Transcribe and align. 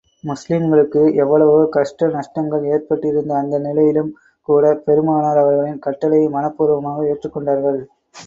முஸ்லிம்களுக்கு 0.23 1.01
எவ்வளவோ 1.15 1.57
கஷ்ட 1.69 2.07
நஷ்டங்கள் 2.15 2.63
ஏற்பட்டிருந்த 2.71 3.33
அந்த 3.35 3.57
நிலையிலும் 3.59 4.11
கூடப் 4.47 4.83
பெருமானார் 4.87 5.41
அவர்களின் 5.43 5.79
கட்டளையை 5.79 6.27
மனப்பூர்வமாக 6.29 7.07
ஏற்றுக் 7.07 7.35
கொண்டார்கள். 7.35 7.79